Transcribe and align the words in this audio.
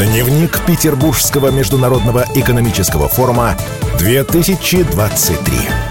Дневник 0.00 0.64
Петербургского 0.64 1.50
международного 1.50 2.24
экономического 2.34 3.06
форума 3.06 3.54
2023. 3.98 5.89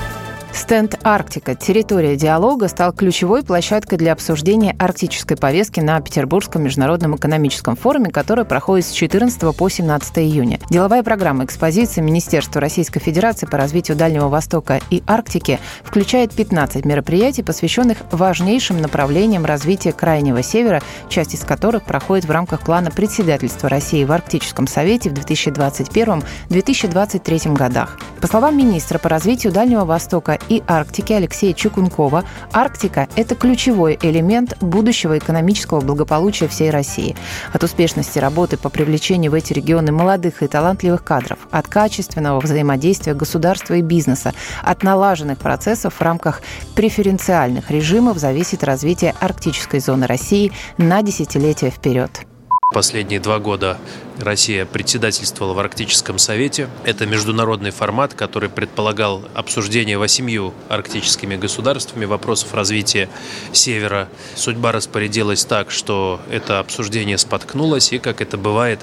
Стенд 0.69 0.99
«Арктика. 1.01 1.55
Территория 1.55 2.15
диалога» 2.15 2.67
стал 2.67 2.93
ключевой 2.93 3.41
площадкой 3.41 3.97
для 3.97 4.13
обсуждения 4.13 4.75
арктической 4.77 5.35
повестки 5.35 5.79
на 5.79 5.99
Петербургском 5.99 6.61
международном 6.61 7.15
экономическом 7.15 7.75
форуме, 7.75 8.11
который 8.11 8.45
проходит 8.45 8.85
с 8.85 8.91
14 8.91 9.57
по 9.57 9.67
17 9.67 10.19
июня. 10.19 10.59
Деловая 10.69 11.01
программа 11.01 11.45
экспозиции 11.45 12.01
Министерства 12.01 12.61
Российской 12.61 12.99
Федерации 12.99 13.47
по 13.47 13.57
развитию 13.57 13.97
Дальнего 13.97 14.27
Востока 14.27 14.79
и 14.91 15.01
Арктики 15.07 15.59
включает 15.83 16.33
15 16.33 16.85
мероприятий, 16.85 17.41
посвященных 17.41 17.97
важнейшим 18.11 18.79
направлениям 18.79 19.45
развития 19.45 19.91
Крайнего 19.91 20.43
Севера, 20.43 20.83
часть 21.09 21.33
из 21.33 21.39
которых 21.39 21.81
проходит 21.81 22.25
в 22.25 22.31
рамках 22.31 22.61
плана 22.61 22.91
председательства 22.91 23.69
России 23.69 24.03
в 24.03 24.11
Арктическом 24.11 24.67
Совете 24.67 25.09
в 25.09 25.13
2021-2023 25.13 27.55
годах. 27.55 27.97
По 28.21 28.27
словам 28.27 28.55
министра 28.55 28.99
по 28.99 29.09
развитию 29.09 29.51
Дальнего 29.51 29.83
Востока 29.83 30.37
и 30.47 30.58
Арктики 30.67 31.13
Алексея 31.13 31.53
Чукункова, 31.53 32.23
Арктика– 32.51 33.07
это 33.15 33.35
ключевой 33.35 33.97
элемент 34.01 34.57
будущего 34.61 35.17
экономического 35.17 35.81
благополучия 35.81 36.47
всей 36.47 36.69
России. 36.69 37.15
От 37.53 37.63
успешности 37.63 38.19
работы 38.19 38.57
по 38.57 38.69
привлечению 38.69 39.31
в 39.31 39.35
эти 39.35 39.53
регионы 39.53 39.91
молодых 39.91 40.43
и 40.43 40.47
талантливых 40.47 41.03
кадров, 41.03 41.39
от 41.51 41.67
качественного 41.67 42.39
взаимодействия 42.39 43.13
государства 43.13 43.73
и 43.73 43.81
бизнеса, 43.81 44.33
от 44.61 44.83
налаженных 44.83 45.37
процессов 45.37 45.95
в 45.95 46.01
рамках 46.01 46.41
преференциальных 46.75 47.71
режимов 47.71 48.17
зависит 48.17 48.63
развитие 48.63 49.15
арктической 49.19 49.79
зоны 49.79 50.07
России 50.07 50.51
на 50.77 51.01
десятилетия 51.01 51.69
вперед. 51.69 52.28
Последние 52.71 53.19
два 53.19 53.39
года 53.39 53.79
Россия 54.19 54.63
председательствовала 54.63 55.55
в 55.55 55.59
Арктическом 55.59 56.19
совете. 56.19 56.69
Это 56.83 57.07
международный 57.07 57.71
формат, 57.71 58.13
который 58.13 58.47
предполагал 58.47 59.23
обсуждение 59.33 59.97
восемью 59.97 60.53
арктическими 60.67 61.35
государствами 61.35 62.05
вопросов 62.05 62.53
развития 62.53 63.09
Севера. 63.53 64.07
Судьба 64.35 64.71
распорядилась 64.71 65.45
так, 65.45 65.71
что 65.71 66.21
это 66.29 66.59
обсуждение 66.59 67.17
споткнулось, 67.17 67.91
и, 67.91 67.97
как 67.97 68.21
это 68.21 68.37
бывает, 68.37 68.81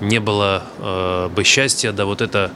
не 0.00 0.18
было 0.18 0.64
э, 0.78 1.28
бы 1.28 1.44
счастья, 1.44 1.92
да 1.92 2.06
вот 2.06 2.22
эта 2.22 2.50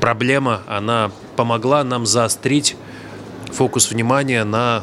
проблема, 0.00 0.62
она 0.66 1.10
помогла 1.36 1.84
нам 1.84 2.06
заострить 2.06 2.74
фокус 3.52 3.90
внимания 3.90 4.44
на, 4.44 4.82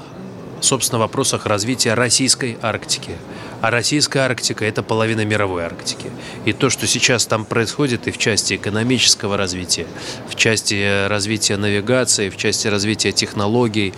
собственно, 0.61 0.99
вопросах 0.99 1.47
развития 1.47 1.95
российской 1.95 2.55
Арктики. 2.61 3.17
А 3.63 3.71
российская 3.71 4.19
Арктика– 4.19 4.65
это 4.67 4.83
половина 4.83 5.23
мировой 5.23 5.63
Арктики. 5.63 6.11
И 6.43 6.51
то, 6.51 6.69
что 6.69 6.85
сейчас 6.85 7.25
там 7.25 7.45
происходит 7.45 8.09
и 8.09 8.11
в 8.11 8.17
части 8.17 8.57
экономического 8.57 9.37
развития, 9.37 9.87
в 10.27 10.35
части 10.35 11.07
развития 11.07 11.55
навигации, 11.55 12.29
в 12.29 12.35
части 12.35 12.67
развития 12.67 13.13
технологий, 13.13 13.93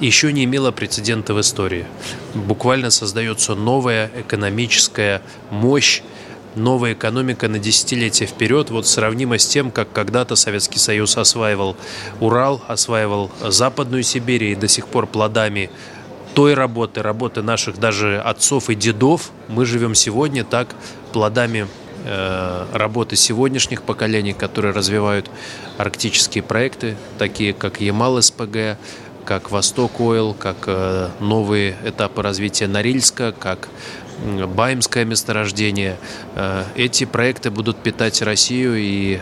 еще 0.00 0.32
не 0.32 0.44
имело 0.44 0.70
прецедента 0.70 1.34
в 1.34 1.40
истории. 1.42 1.84
Буквально 2.32 2.88
создается 2.88 3.54
новая 3.54 4.10
экономическая 4.16 5.20
мощь, 5.50 6.00
новая 6.54 6.94
экономика 6.94 7.46
на 7.48 7.58
десятилетия 7.58 8.24
вперед, 8.24 8.70
вот 8.70 8.86
сравнимо 8.86 9.36
с 9.36 9.46
тем, 9.46 9.70
как 9.70 9.92
когда-то 9.92 10.34
Советский 10.34 10.78
Союз 10.78 11.18
осваивал 11.18 11.76
Урал, 12.20 12.62
осваивал 12.68 13.30
Западную 13.46 14.02
Сибирь 14.02 14.44
и 14.44 14.54
до 14.54 14.66
сих 14.66 14.86
пор 14.86 15.06
плодами 15.06 15.68
той 16.34 16.54
работы, 16.54 17.02
работы 17.02 17.42
наших 17.42 17.78
даже 17.78 18.20
отцов 18.20 18.70
и 18.70 18.74
дедов, 18.74 19.30
мы 19.48 19.66
живем 19.66 19.94
сегодня 19.94 20.44
так 20.44 20.74
плодами 21.12 21.66
э, 22.04 22.66
работы 22.72 23.16
сегодняшних 23.16 23.82
поколений, 23.82 24.32
которые 24.32 24.72
развивают 24.72 25.30
арктические 25.78 26.42
проекты, 26.42 26.96
такие 27.18 27.52
как 27.52 27.80
Ямал-СПГ, 27.80 28.78
как 29.24 29.50
Восток 29.50 30.00
Ойл, 30.00 30.34
как 30.34 30.56
э, 30.66 31.08
новые 31.20 31.76
этапы 31.84 32.22
развития 32.22 32.68
Норильска, 32.68 33.32
как 33.32 33.68
Баймское 34.54 35.04
месторождение. 35.04 35.96
Э, 36.36 36.64
эти 36.76 37.04
проекты 37.04 37.50
будут 37.50 37.78
питать 37.78 38.22
Россию 38.22 38.76
и 38.76 39.18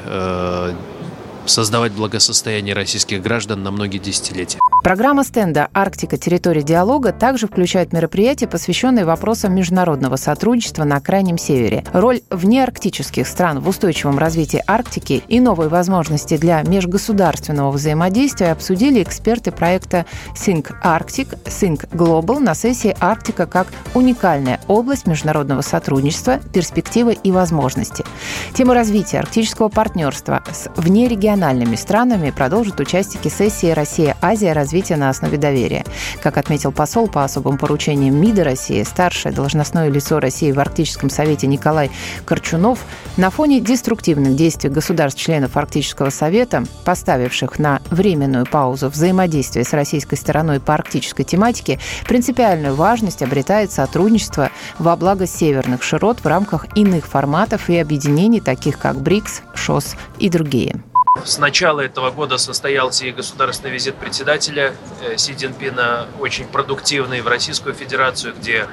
создавать 1.46 1.92
благосостояние 1.92 2.74
российских 2.74 3.22
граждан 3.22 3.62
на 3.62 3.70
многие 3.70 3.98
десятилетия. 3.98 4.60
Программа 4.88 5.22
стенда 5.22 5.68
«Арктика. 5.74 6.16
Территория 6.16 6.62
диалога» 6.62 7.12
также 7.12 7.46
включает 7.46 7.92
мероприятия, 7.92 8.48
посвященные 8.48 9.04
вопросам 9.04 9.54
международного 9.54 10.16
сотрудничества 10.16 10.84
на 10.84 10.98
Крайнем 10.98 11.36
Севере. 11.36 11.84
Роль 11.92 12.22
внеарктических 12.30 13.28
стран 13.28 13.60
в 13.60 13.68
устойчивом 13.68 14.18
развитии 14.18 14.64
Арктики 14.66 15.22
и 15.28 15.40
новые 15.40 15.68
возможности 15.68 16.38
для 16.38 16.62
межгосударственного 16.62 17.70
взаимодействия 17.70 18.50
обсудили 18.50 19.02
эксперты 19.02 19.52
проекта 19.52 20.06
Think 20.34 20.72
Arctic, 20.82 21.38
Think 21.44 21.86
Global 21.90 22.38
на 22.38 22.54
сессии 22.54 22.96
«Арктика 22.98 23.44
как 23.44 23.66
уникальная 23.92 24.58
область 24.68 25.06
международного 25.06 25.60
сотрудничества, 25.60 26.40
перспективы 26.54 27.12
и 27.12 27.30
возможности». 27.30 28.06
Тему 28.54 28.72
развития 28.72 29.18
арктического 29.18 29.68
партнерства 29.68 30.42
с 30.50 30.70
внерегиональными 30.76 31.76
странами 31.76 32.30
продолжат 32.30 32.80
участники 32.80 33.28
сессии 33.28 33.70
«Россия-Азия. 33.70 34.54
Развитие 34.54 34.77
на 34.96 35.08
основе 35.08 35.38
доверия». 35.38 35.84
Как 36.22 36.36
отметил 36.36 36.72
посол 36.72 37.08
по 37.08 37.24
особым 37.24 37.58
поручениям 37.58 38.16
МИДа 38.16 38.44
России, 38.44 38.82
старшее 38.82 39.32
должностное 39.32 39.88
лицо 39.88 40.20
России 40.20 40.52
в 40.52 40.60
Арктическом 40.60 41.10
совете 41.10 41.46
Николай 41.46 41.90
Корчунов, 42.24 42.80
на 43.16 43.30
фоне 43.30 43.60
деструктивных 43.60 44.36
действий 44.36 44.70
государств-членов 44.70 45.56
Арктического 45.56 46.10
совета, 46.10 46.64
поставивших 46.84 47.58
на 47.58 47.80
временную 47.90 48.46
паузу 48.46 48.88
взаимодействие 48.88 49.64
с 49.64 49.72
российской 49.72 50.16
стороной 50.16 50.60
по 50.60 50.74
арктической 50.74 51.24
тематике, 51.24 51.78
принципиальную 52.06 52.74
важность 52.74 53.22
обретает 53.22 53.72
сотрудничество 53.72 54.50
во 54.78 54.96
благо 54.96 55.26
северных 55.26 55.82
широт 55.82 56.20
в 56.20 56.26
рамках 56.26 56.66
иных 56.76 57.06
форматов 57.06 57.68
и 57.68 57.78
объединений, 57.78 58.40
таких 58.40 58.78
как 58.78 59.00
БРИКС, 59.00 59.42
ШОС 59.54 59.96
и 60.18 60.28
другие. 60.28 60.82
С 61.24 61.38
начала 61.38 61.80
этого 61.80 62.10
года 62.10 62.38
состоялся 62.38 63.06
и 63.06 63.12
государственный 63.12 63.70
визит 63.70 63.96
председателя 63.96 64.74
э, 65.02 65.16
Си 65.16 65.34
Цзиньпина, 65.34 66.06
очень 66.20 66.46
продуктивный 66.46 67.20
в 67.20 67.28
Российскую 67.28 67.74
Федерацию, 67.74 68.34
где 68.34 68.66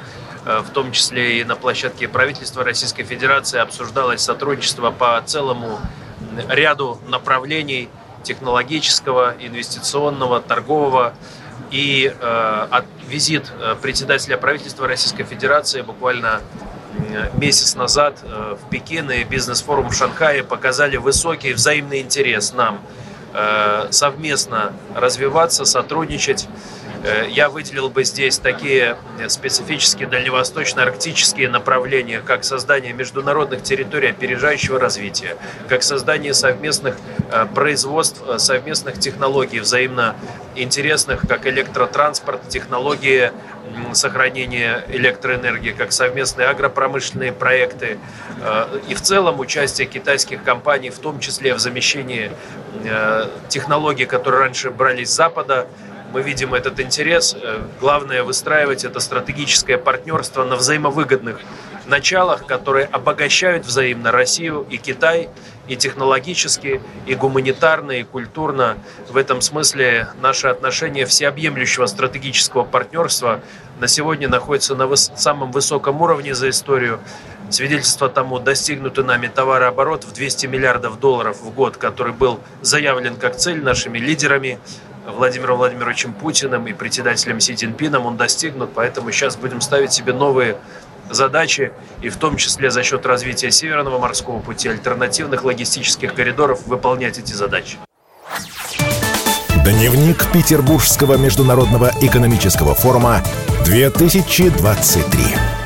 э, 0.46 0.60
в 0.60 0.70
том 0.70 0.92
числе 0.92 1.40
и 1.40 1.44
на 1.44 1.56
площадке 1.56 2.08
правительства 2.08 2.64
Российской 2.64 3.04
Федерации 3.04 3.60
обсуждалось 3.60 4.22
сотрудничество 4.22 4.92
по 4.92 5.22
целому 5.26 5.80
ряду 6.50 7.00
направлений 7.08 7.90
технологического, 8.24 9.36
инвестиционного, 9.40 10.42
торгового. 10.42 11.14
И 11.72 12.14
э, 12.18 12.68
от, 12.70 12.86
визит 13.08 13.52
э, 13.60 13.76
председателя 13.82 14.38
правительства 14.38 14.88
Российской 14.88 15.24
Федерации 15.24 15.82
буквально 15.82 16.42
месяц 17.38 17.76
назад 17.76 18.20
э, 18.24 18.56
в 18.62 18.70
Пекин 18.70 19.12
и 19.12 19.24
бизнес-форум 19.24 19.90
в 19.90 19.94
Шанхае 19.94 20.44
показали 20.44 20.98
высокий 20.98 21.54
взаимный 21.54 22.02
интерес 22.02 22.54
нам 22.54 22.80
э, 23.34 23.88
совместно 23.92 24.74
развиваться, 24.94 25.66
сотрудничать. 25.66 26.48
Э, 27.04 27.28
я 27.30 27.50
выделил 27.50 27.90
бы 27.90 28.04
здесь 28.04 28.40
такие 28.40 28.98
специфические 29.28 30.08
дальневосточно-арктические 30.08 31.50
направления, 31.50 32.22
как 32.22 32.44
создание 32.44 32.94
международных 32.94 33.64
территорий 33.64 34.08
опережающего 34.08 34.80
развития, 34.80 35.38
как 35.70 35.84
создание 35.84 36.34
совместных 36.34 36.98
производств, 37.54 38.22
совместных 38.38 39.00
технологий, 39.00 39.60
взаимно 39.60 40.16
интересных, 40.56 41.22
как 41.28 41.48
электротранспорт, 41.48 42.48
технологии 42.50 43.32
сохранения 43.94 44.84
электроэнергии, 44.90 45.72
как 45.72 45.92
совместные 45.92 46.48
агропромышленные 46.48 47.32
проекты 47.32 47.98
э, 48.42 48.80
и 48.88 48.94
в 48.94 49.02
целом 49.02 49.40
участие 49.40 49.88
китайских 49.88 50.44
компаний, 50.44 50.90
в 50.90 51.00
том 51.00 51.20
числе 51.20 51.54
в 51.54 51.60
замещении 51.60 52.32
э, 52.84 53.30
технологий, 53.50 54.06
которые 54.06 54.42
раньше 54.42 54.70
брались 54.70 55.10
с 55.10 55.16
Запада, 55.16 55.68
мы 56.14 56.22
видим 56.22 56.54
этот 56.54 56.80
интерес. 56.80 57.36
Э, 57.40 57.62
главное 57.80 58.24
выстраивать 58.24 58.86
это 58.86 59.00
стратегическое 59.00 59.78
партнерство 59.78 60.44
на 60.44 60.56
взаимовыгодных 60.56 61.40
началах, 61.88 62.46
которые 62.46 62.86
обогащают 62.86 63.66
взаимно 63.66 64.12
Россию 64.12 64.66
и 64.70 64.78
Китай, 64.78 65.30
и 65.68 65.76
технологически, 65.76 66.82
и 67.08 67.16
гуманитарно, 67.16 67.94
и 67.94 68.04
культурно. 68.04 68.78
В 69.10 69.18
этом 69.18 69.42
смысле 69.42 70.10
наши 70.22 70.48
отношения 70.48 71.06
всеобъемлющего 71.06 71.86
стратегического 71.88 72.64
партнерства 72.64 73.42
на 73.80 73.88
сегодня 73.88 74.30
находятся 74.30 74.76
на 74.76 74.84
выс- 74.84 75.16
самом 75.18 75.52
высоком 75.52 76.02
уровне 76.02 76.36
за 76.36 76.50
историю. 76.50 77.00
Свидетельство 77.50 78.10
тому 78.10 78.40
достигнутый 78.40 79.04
нами 79.04 79.28
товарооборот 79.28 80.04
в 80.04 80.14
200 80.14 80.48
миллиардов 80.48 81.00
долларов 81.00 81.42
в 81.42 81.54
год, 81.54 81.78
который 81.78 82.14
был 82.14 82.40
заявлен 82.62 83.16
как 83.16 83.36
цель 83.36 83.64
нашими 83.64 83.98
лидерами, 83.98 84.60
Владимиром 85.06 85.58
Владимировичем 85.58 86.14
Путиным 86.14 86.68
и 86.68 86.74
председателем 86.74 87.40
Си 87.40 87.56
Цзиньпином, 87.56 88.06
он 88.08 88.18
достигнут, 88.18 88.72
поэтому 88.74 89.12
сейчас 89.12 89.36
будем 89.36 89.62
ставить 89.62 89.94
себе 89.94 90.14
новые 90.14 90.58
задачи, 91.10 91.72
и 92.02 92.10
в 92.10 92.18
том 92.18 92.38
числе 92.38 92.72
за 92.72 92.84
счет 92.84 93.06
развития 93.06 93.52
Северного 93.52 94.00
морского 94.00 94.40
пути, 94.40 94.70
альтернативных 94.70 95.44
логистических 95.44 96.14
коридоров 96.14 96.66
выполнять 96.68 97.18
эти 97.18 97.34
задачи. 97.34 97.78
Дневник 99.64 100.32
Петербургского 100.32 101.18
международного 101.18 101.92
экономического 102.02 102.76
форума 102.76 103.24
2023. 103.66 105.65